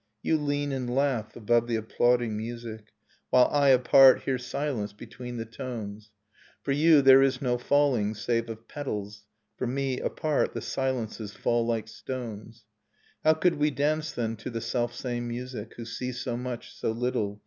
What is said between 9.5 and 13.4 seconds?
For me, apart, the silences fall like stones. Nocturne of Remembered Spring How